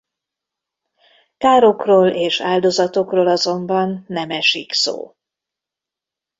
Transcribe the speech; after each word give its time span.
Károkról 1.37 2.07
és 2.07 2.41
áldozatokról 2.41 3.27
azonban 3.27 4.03
nem 4.07 4.31
esik 4.31 4.73
szó. 4.73 5.15